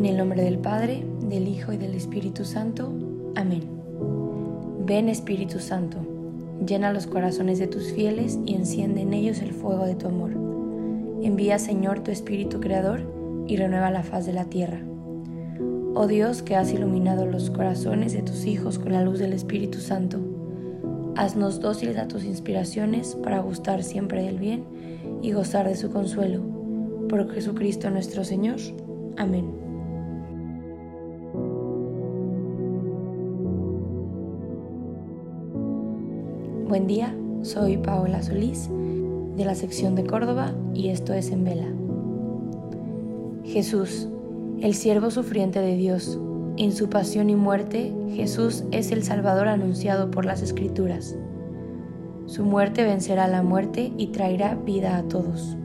[0.00, 2.90] En el nombre del Padre, del Hijo y del Espíritu Santo.
[3.34, 3.64] Amén.
[4.86, 5.98] Ven Espíritu Santo,
[6.66, 10.30] llena los corazones de tus fieles y enciende en ellos el fuego de tu amor.
[11.22, 13.02] Envía Señor tu Espíritu Creador
[13.46, 14.80] y renueva la faz de la tierra.
[15.94, 19.80] Oh Dios que has iluminado los corazones de tus hijos con la luz del Espíritu
[19.80, 20.18] Santo,
[21.14, 24.64] haznos dóciles a tus inspiraciones para gustar siempre del bien
[25.20, 26.40] y gozar de su consuelo.
[27.06, 28.60] Por Jesucristo nuestro Señor.
[29.18, 29.69] Amén.
[36.70, 38.70] Buen día, soy Paola Solís
[39.36, 41.66] de la sección de Córdoba y esto es en vela.
[43.42, 44.08] Jesús,
[44.60, 46.20] el siervo sufriente de Dios,
[46.58, 51.16] en su pasión y muerte, Jesús es el Salvador anunciado por las Escrituras.
[52.26, 55.56] Su muerte vencerá la muerte y traerá vida a todos.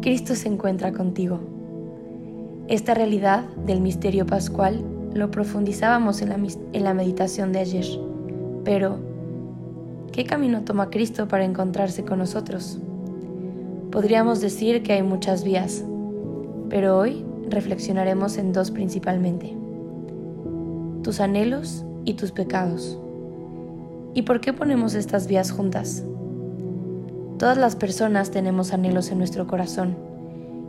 [0.00, 1.51] Cristo se encuentra contigo.
[2.72, 7.84] Esta realidad del misterio pascual lo profundizábamos en la, en la meditación de ayer,
[8.64, 8.98] pero
[10.10, 12.78] ¿qué camino toma Cristo para encontrarse con nosotros?
[13.90, 15.84] Podríamos decir que hay muchas vías,
[16.70, 19.54] pero hoy reflexionaremos en dos principalmente,
[21.02, 22.98] tus anhelos y tus pecados.
[24.14, 26.04] ¿Y por qué ponemos estas vías juntas?
[27.38, 29.94] Todas las personas tenemos anhelos en nuestro corazón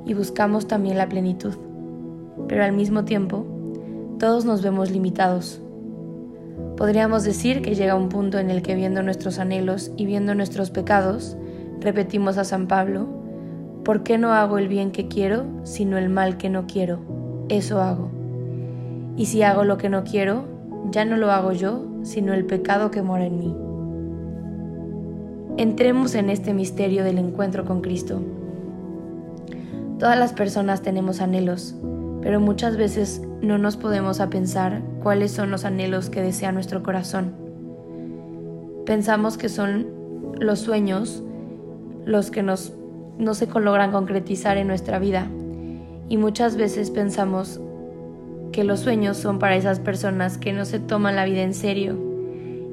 [0.06, 1.54] y buscamos también la plenitud
[2.48, 3.45] pero al mismo tiempo,
[4.20, 5.62] todos nos vemos limitados.
[6.78, 10.72] Podríamos decir que llega un punto en el que viendo nuestros anhelos y viendo nuestros
[10.72, 11.38] pecados,
[11.80, 13.08] repetimos a San Pablo,
[13.84, 17.00] ¿por qué no hago el bien que quiero, sino el mal que no quiero?
[17.50, 18.09] Eso hago.
[19.17, 20.45] Y si hago lo que no quiero,
[20.92, 23.56] ya no lo hago yo, sino el pecado que mora en mí.
[25.58, 28.21] Entremos en este misterio del encuentro con Cristo.
[30.00, 31.76] Todas las personas tenemos anhelos,
[32.23, 36.82] pero muchas veces no nos podemos a pensar cuáles son los anhelos que desea nuestro
[36.82, 37.36] corazón.
[38.86, 39.88] Pensamos que son
[40.39, 41.22] los sueños
[42.06, 45.28] los que no se logran concretizar en nuestra vida
[46.10, 47.62] y muchas veces pensamos
[48.52, 51.98] que los sueños son para esas personas que no se toman la vida en serio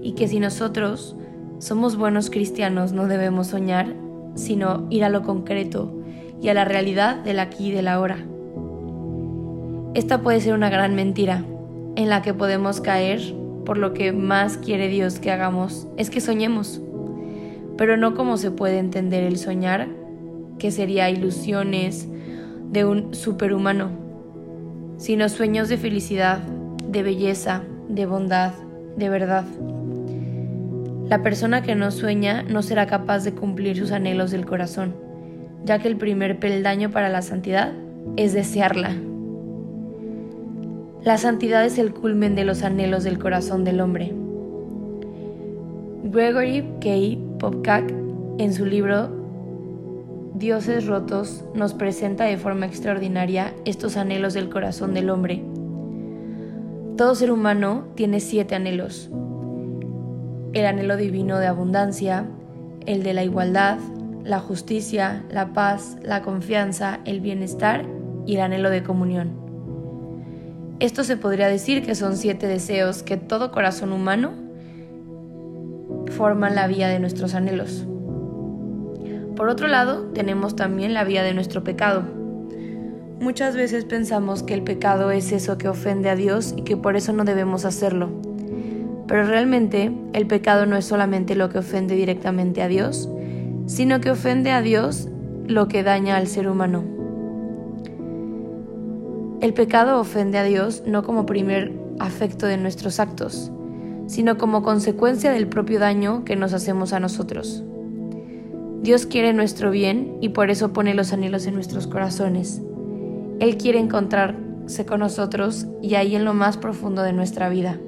[0.03, 1.17] y que si nosotros
[1.59, 3.95] somos buenos cristianos no debemos soñar,
[4.35, 5.93] sino ir a lo concreto
[6.41, 8.30] y a la realidad del aquí y del ahora.
[9.95, 11.45] Esta puede ser una gran mentira
[11.97, 13.21] en la que podemos caer
[13.65, 16.81] por lo que más quiere Dios que hagamos es que soñemos,
[17.77, 19.89] pero no como se puede entender el soñar,
[20.61, 22.09] que sería ilusiones
[22.71, 23.91] de un superhumano,
[24.97, 26.39] sino sueños de felicidad,
[26.87, 28.53] de belleza, de bondad,
[28.97, 29.45] de verdad.
[31.09, 34.95] La persona que no sueña no será capaz de cumplir sus anhelos del corazón,
[35.65, 37.73] ya que el primer peldaño para la santidad
[38.17, 39.10] es desearla.
[41.03, 44.13] La santidad es el culmen de los anhelos del corazón del hombre.
[46.05, 47.39] Gregory K.
[47.39, 47.91] Popcak,
[48.37, 49.09] en su libro
[50.35, 55.43] Dioses rotos, nos presenta de forma extraordinaria estos anhelos del corazón del hombre.
[56.99, 59.09] Todo ser humano tiene siete anhelos.
[60.53, 62.27] El anhelo divino de abundancia,
[62.85, 63.79] el de la igualdad,
[64.23, 67.87] la justicia, la paz, la confianza, el bienestar
[68.27, 69.50] y el anhelo de comunión.
[70.81, 74.33] Esto se podría decir que son siete deseos que todo corazón humano
[76.17, 77.87] forman la vía de nuestros anhelos.
[79.37, 82.05] Por otro lado, tenemos también la vía de nuestro pecado.
[83.21, 86.97] Muchas veces pensamos que el pecado es eso que ofende a Dios y que por
[86.97, 88.09] eso no debemos hacerlo.
[89.07, 93.11] Pero realmente el pecado no es solamente lo que ofende directamente a Dios,
[93.67, 95.09] sino que ofende a Dios
[95.47, 96.90] lo que daña al ser humano.
[99.41, 103.51] El pecado ofende a Dios no como primer afecto de nuestros actos,
[104.07, 107.65] sino como consecuencia del propio daño que nos hacemos a nosotros.
[108.83, 112.61] Dios quiere nuestro bien y por eso pone los anhelos en nuestros corazones.
[113.39, 117.79] Él quiere encontrarse con nosotros y ahí en lo más profundo de nuestra vida.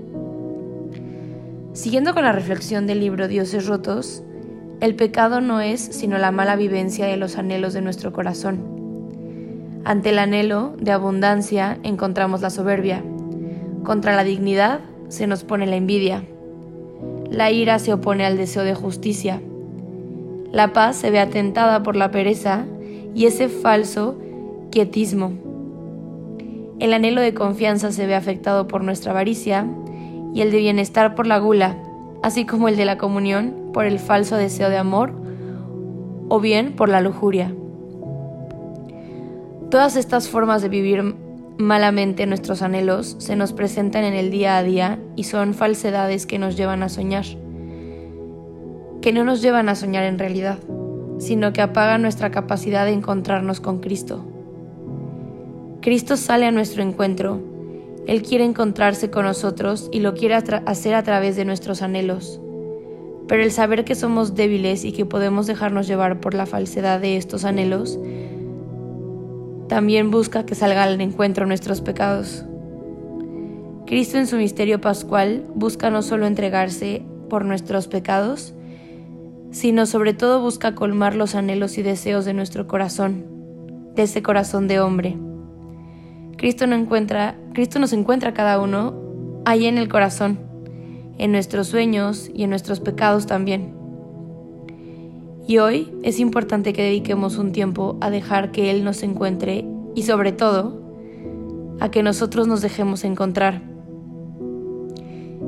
[1.75, 4.23] Siguiendo con la reflexión del libro Dioses rotos,
[4.81, 8.72] el pecado no es sino la mala vivencia de los anhelos de nuestro corazón
[9.85, 13.03] ante el anhelo de abundancia encontramos la soberbia.
[13.83, 16.23] Contra la dignidad se nos pone la envidia.
[17.31, 19.43] La ira se opone al deseo de justicia.
[20.53, 22.65] La paz se ve atentada por la pereza
[23.15, 24.17] y ese falso
[24.71, 25.33] quietismo.
[26.79, 29.67] El anhelo de confianza se ve afectado por nuestra avaricia
[30.33, 31.77] y el de bienestar por la gula,
[32.23, 35.13] así como el de la comunión por el falso deseo de amor
[36.29, 37.53] o bien por la lujuria.
[39.73, 41.03] Todas estas formas de vivir
[41.57, 46.39] malamente nuestros anhelos se nos presentan en el día a día y son falsedades que
[46.39, 47.25] nos llevan a soñar,
[49.01, 50.59] que no nos llevan a soñar en realidad,
[51.17, 54.23] sino que apagan nuestra capacidad de encontrarnos con Cristo.
[55.81, 57.41] Cristo sale a nuestro encuentro,
[58.07, 62.43] Él quiere encontrarse con nosotros y lo quiere hacer a través de nuestros anhelos.
[63.27, 67.17] Pero el saber que somos débiles y que podemos dejarnos llevar por la falsedad de
[67.17, 67.99] estos anhelos
[69.69, 72.45] también busca que salga al encuentro nuestros pecados.
[73.87, 78.55] Cristo en su misterio pascual busca no solo entregarse por nuestros pecados,
[79.51, 83.27] sino sobre todo busca colmar los anhelos y deseos de nuestro corazón,
[83.95, 85.19] de ese corazón de hombre.
[86.39, 88.95] Cristo, nos encuentra cada uno
[89.45, 90.41] ahí en el corazón,
[91.19, 93.82] en nuestros sueños y en nuestros pecados también.
[95.47, 100.03] Y hoy es importante que dediquemos un tiempo a dejar que Él nos encuentre y
[100.03, 100.81] sobre todo
[101.81, 103.63] a que nosotros nos dejemos encontrar.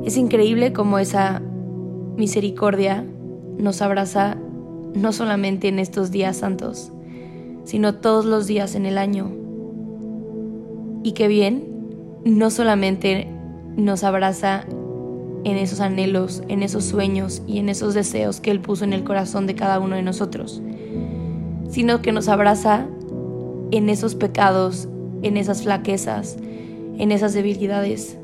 [0.03, 1.41] Es increíble cómo esa
[2.17, 3.05] misericordia
[3.57, 4.37] nos abraza
[4.93, 6.91] no solamente en estos días santos,
[7.63, 9.31] sino todos los días en el año.
[11.03, 11.63] Y qué bien,
[12.25, 13.27] no solamente
[13.77, 14.65] nos abraza
[15.45, 19.03] en esos anhelos, en esos sueños y en esos deseos que Él puso en el
[19.03, 20.61] corazón de cada uno de nosotros,
[21.69, 22.87] sino que nos abraza
[23.69, 24.89] en esos pecados,
[25.21, 26.37] en esas flaquezas,
[26.97, 28.17] en esas debilidades.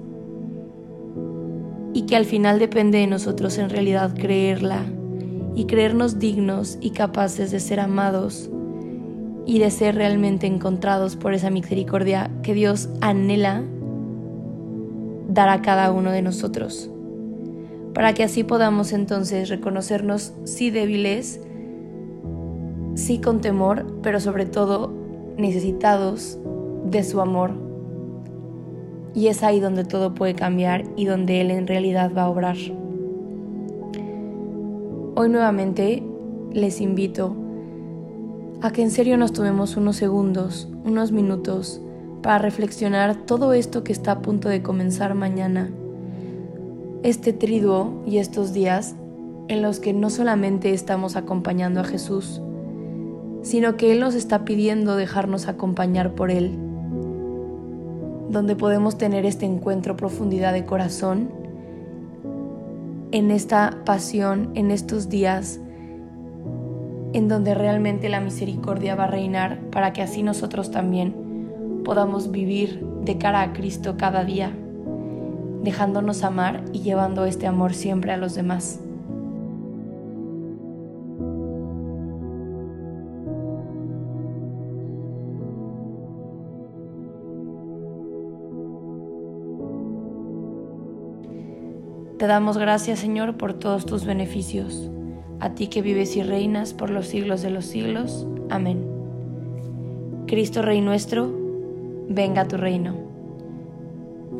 [1.94, 4.84] Y que al final depende de nosotros en realidad creerla
[5.56, 8.50] y creernos dignos y capaces de ser amados
[9.46, 13.62] y de ser realmente encontrados por esa misericordia que Dios anhela
[15.28, 16.90] dar a cada uno de nosotros
[17.94, 21.42] para que así podamos entonces reconocernos sí débiles,
[22.96, 24.94] sí con temor, pero sobre todo
[25.38, 26.40] necesitados
[26.86, 27.52] de su amor.
[29.14, 32.56] Y es ahí donde todo puede cambiar y donde Él en realidad va a obrar.
[35.16, 36.02] Hoy nuevamente
[36.54, 37.36] les invito
[38.62, 41.82] a que en serio nos tomemos unos segundos, unos minutos,
[42.22, 45.72] para reflexionar todo esto que está a punto de comenzar mañana
[47.04, 48.96] este triduo y estos días
[49.48, 52.42] en los que no solamente estamos acompañando a Jesús,
[53.42, 56.58] sino que Él nos está pidiendo dejarnos acompañar por Él,
[58.30, 61.32] donde podemos tener este encuentro profundidad de corazón,
[63.12, 65.60] en esta pasión, en estos días,
[67.14, 72.86] en donde realmente la misericordia va a reinar para que así nosotros también podamos vivir
[73.04, 74.56] de cara a Cristo cada día
[75.64, 78.80] dejándonos amar y llevando este amor siempre a los demás.
[92.22, 94.92] Te damos gracias, Señor, por todos tus beneficios.
[95.40, 98.28] A ti que vives y reinas por los siglos de los siglos.
[98.52, 98.86] Amén.
[100.28, 101.32] Cristo Rey nuestro,
[102.10, 103.11] venga a tu reino.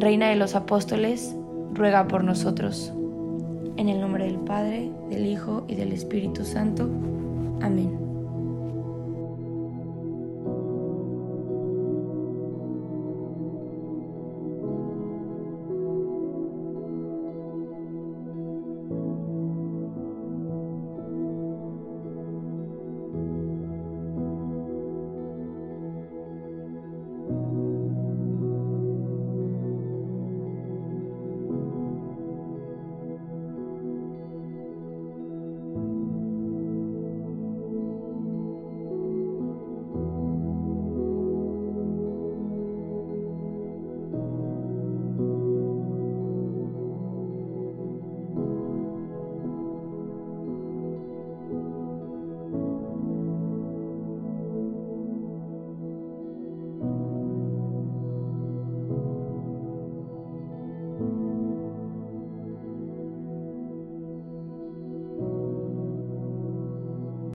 [0.02, 1.36] Reina de los Apóstoles,
[1.74, 2.92] ruega por nosotros.
[3.78, 6.90] En el nombre del Padre, del Hijo y del Espíritu Santo.
[7.62, 8.11] Amén.